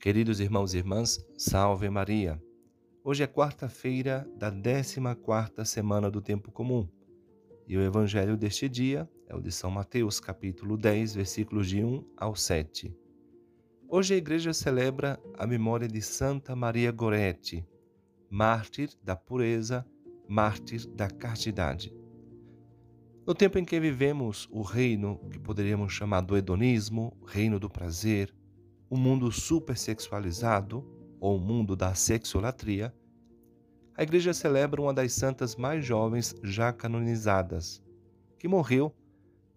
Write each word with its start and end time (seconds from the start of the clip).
Queridos 0.00 0.40
irmãos 0.40 0.72
e 0.72 0.78
irmãs, 0.78 1.22
salve 1.36 1.90
Maria. 1.90 2.42
Hoje 3.04 3.22
é 3.22 3.26
quarta-feira 3.26 4.26
da 4.34 4.50
14ª 4.50 5.62
semana 5.66 6.10
do 6.10 6.22
tempo 6.22 6.50
comum. 6.50 6.88
E 7.68 7.76
o 7.76 7.82
evangelho 7.82 8.34
deste 8.34 8.66
dia 8.66 9.06
é 9.28 9.36
o 9.36 9.42
de 9.42 9.52
São 9.52 9.70
Mateus, 9.70 10.18
capítulo 10.18 10.78
10, 10.78 11.16
versículos 11.16 11.68
de 11.68 11.84
1 11.84 12.02
ao 12.16 12.34
7. 12.34 12.96
Hoje 13.86 14.14
a 14.14 14.16
igreja 14.16 14.54
celebra 14.54 15.20
a 15.36 15.46
memória 15.46 15.86
de 15.86 16.00
Santa 16.00 16.56
Maria 16.56 16.90
Gorete, 16.90 17.62
mártir 18.30 18.88
da 19.04 19.14
pureza, 19.14 19.86
mártir 20.26 20.88
da 20.88 21.10
castidade. 21.10 21.94
No 23.26 23.34
tempo 23.34 23.58
em 23.58 23.66
que 23.66 23.78
vivemos 23.78 24.48
o 24.50 24.62
reino 24.62 25.20
que 25.30 25.38
poderíamos 25.38 25.92
chamar 25.92 26.22
do 26.22 26.38
hedonismo, 26.38 27.14
reino 27.26 27.60
do 27.60 27.68
prazer, 27.68 28.34
o 28.90 28.96
mundo 28.96 29.30
supersexualizado, 29.30 30.84
ou 31.20 31.36
o 31.36 31.40
mundo 31.40 31.76
da 31.76 31.94
sexolatria, 31.94 32.92
a 33.96 34.02
igreja 34.02 34.34
celebra 34.34 34.82
uma 34.82 34.92
das 34.92 35.12
santas 35.12 35.54
mais 35.54 35.84
jovens 35.84 36.34
já 36.42 36.72
canonizadas, 36.72 37.80
que 38.36 38.48
morreu 38.48 38.92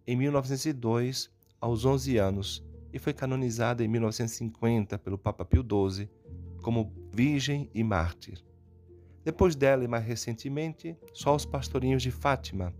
em 0.05 0.15
1902 0.15 1.31
aos 1.59 1.83
11 1.83 2.17
anos 2.17 2.63
e 2.91 2.99
foi 2.99 3.13
canonizada 3.13 3.83
em 3.83 3.87
1950 3.87 4.99
pelo 4.99 5.17
Papa 5.17 5.43
Pio 5.43 5.63
XII 5.63 6.07
como 6.61 6.93
virgem 7.11 7.71
e 7.73 7.83
mártir. 7.83 8.43
Depois 9.23 9.55
dela 9.55 9.83
e 9.83 9.87
mais 9.87 10.05
recentemente, 10.05 10.95
só 11.13 11.35
os 11.35 11.45
pastorinhos 11.45 12.03
de 12.03 12.11
Fátima, 12.11 12.73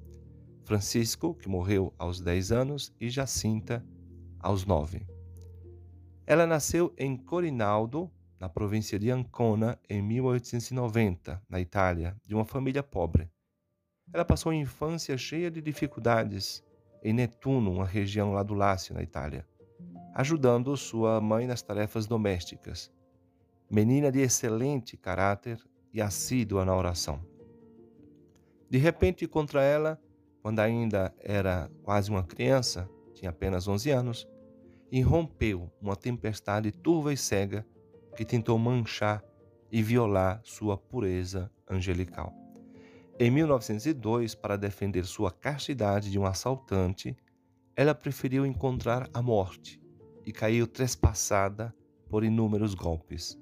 Francisco, 0.65 1.33
que 1.33 1.49
morreu 1.49 1.93
aos 1.97 2.19
10 2.19 2.51
anos, 2.51 2.93
e 2.99 3.09
Jacinta, 3.09 3.83
aos 4.39 4.65
9. 4.65 5.12
Ela 6.25 6.47
nasceu 6.47 6.93
em 6.97 7.17
Corinaldo, 7.17 8.09
na 8.39 8.47
província 8.47 8.97
de 8.97 9.11
Ancona, 9.11 9.77
em 9.89 10.01
1890, 10.01 11.41
na 11.49 11.59
Itália, 11.59 12.15
de 12.25 12.33
uma 12.33 12.45
família 12.45 12.81
pobre. 12.81 13.29
Ela 14.11 14.23
passou 14.23 14.51
a 14.51 14.55
infância 14.55 15.17
cheia 15.17 15.51
de 15.51 15.61
dificuldades 15.61 16.63
em 17.03 17.13
Netuno, 17.13 17.73
uma 17.73 17.85
região 17.85 18.31
lá 18.31 18.41
do 18.41 18.53
Lácio, 18.53 18.95
na 18.95 19.03
Itália, 19.03 19.45
ajudando 20.13 20.75
sua 20.77 21.19
mãe 21.19 21.45
nas 21.45 21.61
tarefas 21.61 22.05
domésticas. 22.05 22.89
Menina 23.69 24.11
de 24.11 24.19
excelente 24.19 24.95
caráter 24.95 25.59
e 25.93 26.01
assídua 26.01 26.63
na 26.63 26.75
oração. 26.75 27.25
De 28.69 28.77
repente, 28.77 29.27
contra 29.27 29.61
ela, 29.61 29.99
quando 30.41 30.59
ainda 30.59 31.13
era 31.19 31.69
quase 31.83 32.09
uma 32.09 32.23
criança, 32.23 32.89
tinha 33.13 33.29
apenas 33.29 33.67
11 33.67 33.91
anos, 33.91 34.27
irrompeu 34.95 35.71
uma 35.81 35.95
tempestade 35.95 36.71
turva 36.71 37.11
e 37.11 37.17
cega 37.17 37.65
que 38.15 38.23
tentou 38.23 38.59
manchar 38.59 39.23
e 39.71 39.81
violar 39.81 40.39
sua 40.43 40.77
pureza 40.77 41.49
angelical. 41.67 42.31
Em 43.19 43.31
1902, 43.31 44.35
para 44.35 44.55
defender 44.55 45.03
sua 45.05 45.31
castidade 45.31 46.11
de 46.11 46.19
um 46.19 46.27
assaltante, 46.27 47.17
ela 47.75 47.95
preferiu 47.95 48.45
encontrar 48.45 49.09
a 49.11 49.19
morte 49.19 49.81
e 50.23 50.31
caiu 50.31 50.67
trespassada 50.67 51.73
por 52.07 52.23
inúmeros 52.23 52.75
golpes. 52.75 53.35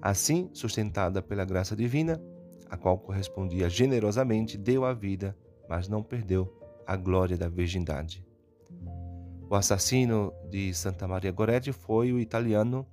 Assim, 0.00 0.48
sustentada 0.52 1.20
pela 1.20 1.44
graça 1.44 1.74
divina, 1.74 2.22
a 2.70 2.76
qual 2.76 2.96
correspondia 2.96 3.68
generosamente, 3.68 4.56
deu 4.56 4.84
a 4.84 4.94
vida, 4.94 5.36
mas 5.68 5.88
não 5.88 6.00
perdeu 6.00 6.48
a 6.86 6.94
glória 6.94 7.36
da 7.36 7.48
virgindade. 7.48 8.25
O 9.48 9.54
assassino 9.54 10.32
de 10.50 10.74
Santa 10.74 11.06
Maria 11.06 11.30
Goretti 11.30 11.70
foi 11.70 12.12
o 12.12 12.18
italiano 12.18 12.84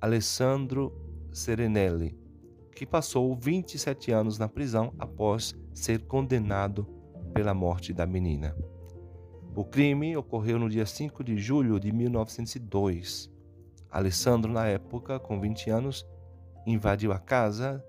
Alessandro 0.00 0.92
Serenelli, 1.32 2.18
que 2.74 2.84
passou 2.84 3.32
27 3.36 4.10
anos 4.10 4.36
na 4.36 4.48
prisão 4.48 4.92
após 4.98 5.54
ser 5.72 6.02
condenado 6.02 6.84
pela 7.32 7.54
morte 7.54 7.92
da 7.92 8.04
menina. 8.06 8.56
O 9.54 9.64
crime 9.64 10.16
ocorreu 10.16 10.58
no 10.58 10.68
dia 10.68 10.84
5 10.84 11.22
de 11.22 11.38
julho 11.38 11.78
de 11.78 11.92
1902. 11.92 13.30
Alessandro, 13.88 14.52
na 14.52 14.66
época, 14.66 15.20
com 15.20 15.40
20 15.40 15.70
anos, 15.70 16.04
invadiu 16.66 17.12
a 17.12 17.20
casa 17.20 17.84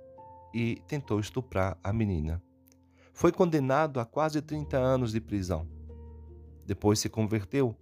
e 0.53 0.79
tentou 0.87 1.19
estuprar 1.19 1.75
a 1.83 1.91
menina. 1.91 2.39
Foi 3.13 3.31
condenado 3.31 3.99
a 3.99 4.05
quase 4.05 4.43
30 4.43 4.77
anos 4.77 5.11
de 5.11 5.19
prisão. 5.19 5.67
Depois 6.67 6.99
se 6.99 7.09
converteu 7.09 7.75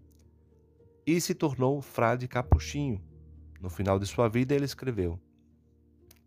e 1.06 1.20
se 1.20 1.34
tornou 1.34 1.82
frade 1.82 2.28
capuchinho. 2.28 3.02
No 3.60 3.70
final 3.70 4.00
de 4.00 4.06
sua 4.06 4.28
vida, 4.28 4.54
ele 4.54 4.66
escreveu: 4.66 5.20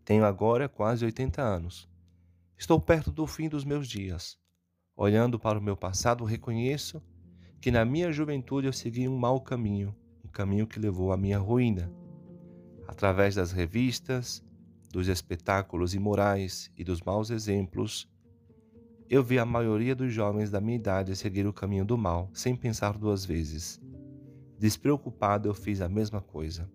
Tenho 0.03 0.25
agora 0.25 0.67
quase 0.67 1.05
80 1.05 1.41
anos. 1.41 1.89
Estou 2.57 2.79
perto 2.79 3.11
do 3.11 3.27
fim 3.27 3.47
dos 3.47 3.63
meus 3.63 3.87
dias. 3.87 4.37
Olhando 4.95 5.39
para 5.39 5.59
o 5.59 5.61
meu 5.61 5.77
passado, 5.77 6.25
reconheço 6.25 7.01
que 7.61 7.69
na 7.69 7.85
minha 7.85 8.11
juventude 8.11 8.67
eu 8.67 8.73
segui 8.73 9.07
um 9.07 9.17
mau 9.17 9.39
caminho, 9.39 9.95
um 10.25 10.27
caminho 10.27 10.65
que 10.65 10.79
levou 10.79 11.11
à 11.11 11.17
minha 11.17 11.37
ruína. 11.37 11.91
Através 12.87 13.35
das 13.35 13.51
revistas, 13.51 14.43
dos 14.91 15.07
espetáculos 15.07 15.93
imorais 15.93 16.71
e 16.75 16.83
dos 16.83 17.01
maus 17.01 17.29
exemplos, 17.29 18.09
eu 19.09 19.23
vi 19.23 19.39
a 19.39 19.45
maioria 19.45 19.95
dos 19.95 20.11
jovens 20.11 20.49
da 20.49 20.59
minha 20.59 20.75
idade 20.75 21.15
seguir 21.15 21.45
o 21.45 21.53
caminho 21.53 21.85
do 21.85 21.97
mal, 21.97 22.29
sem 22.33 22.55
pensar 22.55 22.97
duas 22.97 23.23
vezes. 23.23 23.79
Despreocupado, 24.57 25.47
eu 25.47 25.53
fiz 25.53 25.81
a 25.81 25.89
mesma 25.89 26.21
coisa. 26.21 26.69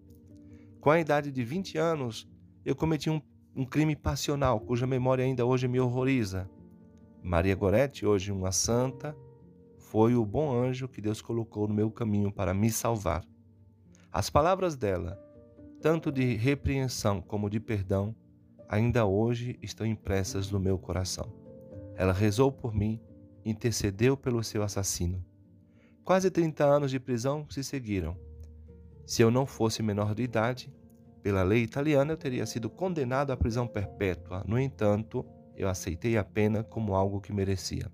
Com 0.81 0.91
a 0.91 1.00
idade 1.00 1.32
de 1.32 1.44
20 1.44 1.78
anos, 1.78 2.28
eu 2.65 2.76
cometi 2.76 3.10
um, 3.10 3.20
um 3.54 3.65
crime 3.65 3.97
passional, 3.97 4.60
cuja 4.60 4.87
memória 4.87 5.25
ainda 5.25 5.44
hoje 5.44 5.66
me 5.66 5.81
horroriza. 5.81 6.48
Maria 7.22 7.54
Goretti, 7.54 8.06
hoje 8.06 8.32
uma 8.32 8.53
santa, 8.53 9.16
foi 9.78 10.15
o 10.15 10.25
bom 10.25 10.53
anjo 10.53 10.88
que 10.88 11.00
Deus 11.00 11.20
colocou 11.20 11.69
no 11.69 11.75
meu 11.75 11.91
caminho 11.91 12.32
para 12.32 12.54
me 12.54 12.70
salvar. 12.70 13.25
As 14.10 14.31
palavras 14.31 14.76
dela, 14.76 15.20
tanto 15.81 16.12
de 16.12 16.34
repreensão 16.34 17.20
como 17.20 17.50
de 17.50 17.60
perdão, 17.60 18.14
ainda 18.69 19.04
hoje 19.04 19.59
estão 19.60 19.87
impressas 19.87 20.50
no 20.50 20.59
meu 20.59 20.78
coração. 20.78 21.32
Ela 21.97 22.12
rezou 22.12 22.50
por 22.50 22.75
mim, 22.75 23.00
intercedeu 23.44 24.16
pelo 24.16 24.43
seu 24.43 24.62
assassino. 24.62 25.25
Quase 26.04 26.30
30 26.30 26.64
anos 26.64 26.90
de 26.90 26.98
prisão 26.98 27.46
se 27.48 27.62
seguiram. 27.62 28.16
Se 29.06 29.22
eu 29.22 29.30
não 29.30 29.46
fosse 29.46 29.82
menor 29.82 30.14
de 30.14 30.22
idade, 30.22 30.72
pela 31.22 31.44
lei 31.44 31.62
italiana 31.62 32.12
eu 32.12 32.16
teria 32.16 32.44
sido 32.44 32.68
condenado 32.68 33.30
à 33.30 33.36
prisão 33.36 33.66
perpétua. 33.68 34.42
No 34.46 34.58
entanto, 34.58 35.24
eu 35.56 35.68
aceitei 35.68 36.16
a 36.16 36.24
pena 36.24 36.64
como 36.64 36.94
algo 36.94 37.20
que 37.20 37.32
merecia. 37.32 37.90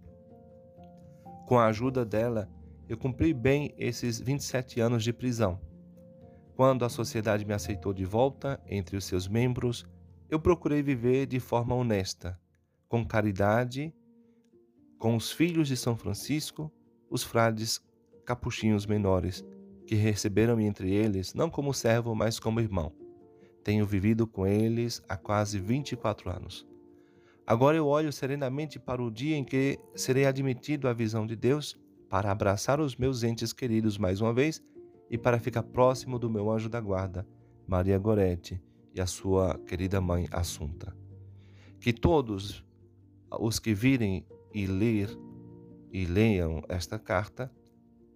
Com 1.46 1.58
a 1.58 1.66
ajuda 1.66 2.04
dela, 2.04 2.48
eu 2.88 2.96
cumpri 2.96 3.34
bem 3.34 3.74
esses 3.76 4.19
27 4.19 4.80
anos 4.80 5.04
de 5.04 5.12
prisão. 5.12 5.60
Quando 6.56 6.84
a 6.84 6.88
sociedade 6.88 7.44
me 7.44 7.52
aceitou 7.52 7.92
de 7.92 8.06
volta 8.06 8.58
entre 8.66 8.96
os 8.96 9.04
seus 9.04 9.28
membros, 9.28 9.86
eu 10.30 10.40
procurei 10.40 10.82
viver 10.82 11.26
de 11.26 11.38
forma 11.38 11.75
honesta, 11.75 12.40
com 12.88 13.06
caridade, 13.06 13.94
com 14.98 15.14
os 15.14 15.30
filhos 15.30 15.69
de 15.69 15.76
São 15.76 15.96
Francisco, 15.96 16.72
os 17.10 17.22
frades 17.22 17.80
capuchinhos 18.28 18.84
menores, 18.84 19.42
que 19.86 19.94
receberam-me 19.94 20.66
entre 20.66 20.92
eles, 20.92 21.32
não 21.32 21.48
como 21.48 21.72
servo, 21.72 22.14
mas 22.14 22.38
como 22.38 22.60
irmão. 22.60 22.92
Tenho 23.64 23.86
vivido 23.86 24.26
com 24.26 24.46
eles 24.46 25.02
há 25.08 25.16
quase 25.16 25.58
24 25.58 26.28
anos. 26.28 26.66
Agora 27.46 27.78
eu 27.78 27.86
olho 27.86 28.12
serenamente 28.12 28.78
para 28.78 29.02
o 29.02 29.10
dia 29.10 29.34
em 29.34 29.42
que 29.42 29.78
serei 29.94 30.26
admitido 30.26 30.88
à 30.88 30.92
visão 30.92 31.26
de 31.26 31.34
Deus 31.34 31.80
para 32.10 32.30
abraçar 32.30 32.80
os 32.80 32.96
meus 32.96 33.22
entes 33.22 33.54
queridos 33.54 33.96
mais 33.96 34.20
uma 34.20 34.34
vez 34.34 34.62
e 35.08 35.16
para 35.16 35.40
ficar 35.40 35.62
próximo 35.62 36.18
do 36.18 36.28
meu 36.28 36.50
anjo 36.50 36.68
da 36.68 36.82
guarda, 36.82 37.26
Maria 37.66 37.98
Gorete, 37.98 38.62
e 38.94 39.00
a 39.00 39.06
sua 39.06 39.58
querida 39.60 40.02
mãe 40.02 40.28
Assunta. 40.31 40.94
Que 41.81 41.94
todos 41.94 42.62
os 43.40 43.58
que 43.58 43.72
virem 43.72 44.26
e 44.52 44.66
ler 44.66 45.08
e 45.90 46.04
leiam 46.04 46.62
esta 46.69 46.98
carta 46.98 47.50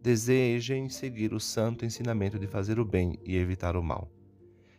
desejem 0.03 0.89
seguir 0.89 1.33
o 1.33 1.39
santo 1.39 1.85
ensinamento 1.85 2.37
de 2.37 2.49
fazer 2.49 2.81
o 2.81 2.85
bem 2.85 3.19
e 3.25 3.37
evitar 3.37 3.77
o 3.77 3.83
mal. 3.83 4.11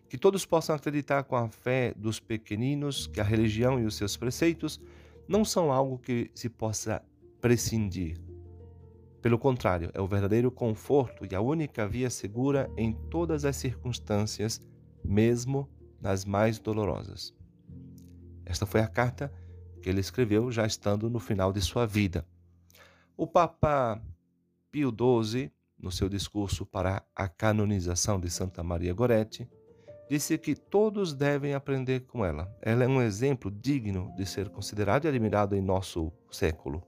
Que 0.09 0.17
todos 0.17 0.45
possam 0.45 0.75
acreditar 0.75 1.23
com 1.23 1.37
a 1.37 1.47
fé 1.47 1.93
dos 1.95 2.19
pequeninos 2.19 3.07
que 3.07 3.21
a 3.21 3.23
religião 3.23 3.79
e 3.79 3.85
os 3.85 3.95
seus 3.95 4.17
preceitos 4.17 4.81
não 5.27 5.45
são 5.45 5.71
algo 5.71 5.97
que 5.97 6.29
se 6.35 6.49
possa 6.49 7.01
prescindir. 7.39 8.19
Pelo 9.21 9.39
contrário, 9.39 9.89
é 9.93 10.01
o 10.01 10.07
verdadeiro 10.07 10.51
conforto 10.51 11.25
e 11.25 11.33
a 11.33 11.39
única 11.39 11.87
via 11.87 12.09
segura 12.09 12.69
em 12.75 12.91
todas 13.09 13.45
as 13.45 13.55
circunstâncias, 13.55 14.61
mesmo 15.03 15.69
nas 16.01 16.25
mais 16.25 16.59
dolorosas. 16.59 17.33
Esta 18.45 18.65
foi 18.65 18.81
a 18.81 18.87
carta 18.87 19.31
que 19.81 19.89
ele 19.89 20.01
escreveu 20.01 20.51
já 20.51 20.65
estando 20.65 21.09
no 21.09 21.19
final 21.19 21.53
de 21.53 21.61
sua 21.61 21.85
vida. 21.85 22.27
O 23.15 23.25
Papa 23.25 24.01
Pio 24.73 24.89
XII, 24.89 25.51
no 25.77 25.91
seu 25.91 26.09
discurso 26.09 26.65
para 26.65 27.05
a 27.15 27.27
canonização 27.27 28.19
de 28.19 28.27
Santa 28.27 28.63
Maria 28.63 28.91
Goretti, 28.91 29.47
disse 30.09 30.35
que 30.35 30.55
todos 30.55 31.13
devem 31.13 31.53
aprender 31.53 32.07
com 32.07 32.25
ela. 32.25 32.51
Ela 32.59 32.85
é 32.85 32.87
um 32.87 32.99
exemplo 32.99 33.51
digno 33.51 34.11
de 34.17 34.25
ser 34.25 34.49
considerado 34.49 35.05
e 35.05 35.07
admirado 35.07 35.55
em 35.55 35.61
nosso 35.61 36.11
século. 36.31 36.81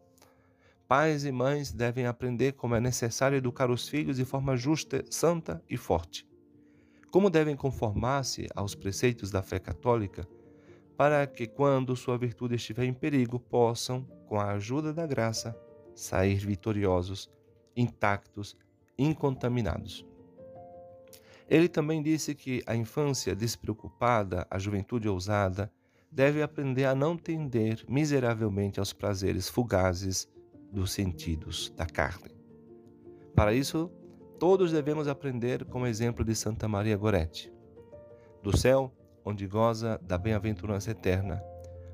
Pais 0.88 1.26
e 1.26 1.32
mães 1.32 1.72
devem 1.72 2.08
aprender 2.08 2.54
como 2.54 2.74
é 2.74 2.80
necessário 2.80 3.38
educar 3.38 3.70
os 3.70 3.88
filhos 3.88 4.18
de 4.18 4.26
forma 4.26 4.58
justa, 4.58 5.06
santa 5.12 5.64
e 5.70 5.78
forte. 5.78 6.28
Como 7.12 7.30
devem 7.30 7.56
conformar-se 7.56 8.48
aos 8.56 8.74
preceitos 8.74 9.30
da 9.30 9.44
fé 9.44 9.60
católica, 9.60 10.28
para 10.98 11.28
que, 11.28 11.46
quando 11.46 11.96
sua 11.96 12.18
virtude 12.18 12.56
estiver 12.56 12.86
em 12.86 12.94
perigo, 12.96 13.40
possam, 13.40 14.02
com 14.28 14.40
a 14.40 14.54
ajuda 14.54 14.92
da 14.92 15.06
graça, 15.06 15.56
sair 15.94 16.38
vitoriosos, 16.38 17.30
intactos, 17.76 18.56
incontaminados. 18.98 20.06
Ele 21.48 21.70
também 21.70 22.02
disse 22.02 22.34
que 22.34 22.64
a 22.66 22.76
infância 22.76 23.36
despreocupada, 23.36 24.48
a 24.50 24.58
juventude 24.58 25.08
ousada, 25.08 25.72
deve 26.12 26.42
aprender 26.42 26.86
a 26.86 26.96
não 26.96 27.18
tender 27.18 27.84
miseravelmente 27.88 28.80
aos 28.80 28.94
prazeres 28.94 29.50
fugazes 29.50 30.28
dos 30.72 30.92
sentidos 30.92 31.72
da 31.76 31.86
carne. 31.86 32.36
Para 33.36 33.54
isso, 33.54 33.92
todos 34.40 34.72
devemos 34.72 35.08
aprender 35.08 35.66
com 35.66 35.82
o 35.82 35.88
exemplo 35.88 36.24
de 36.24 36.34
Santa 36.34 36.68
Maria 36.68 36.98
Gorete. 36.98 37.52
Do 38.42 38.56
céu, 38.58 38.92
onde 39.24 39.46
goza 39.46 40.00
da 40.04 40.18
bem-aventurança 40.18 40.92
eterna, 40.92 41.44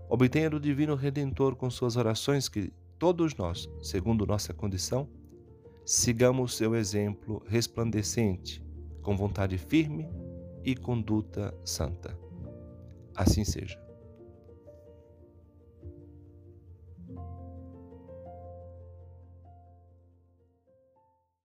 obtenha 0.09 0.49
do 0.49 0.59
Divino 0.59 0.95
Redentor 0.95 1.55
com 1.55 1.69
suas 1.69 1.95
orações 1.95 2.47
que 2.47 2.71
todos 2.99 3.35
nós, 3.35 3.67
segundo 3.81 4.25
nossa 4.25 4.53
condição, 4.53 5.09
sigamos 5.91 6.55
seu 6.55 6.73
exemplo 6.73 7.43
resplandecente, 7.49 8.63
com 9.01 9.17
vontade 9.17 9.57
firme 9.57 10.07
e 10.63 10.73
conduta 10.73 11.53
santa. 11.65 12.17
Assim 13.13 13.43
seja. 13.43 13.77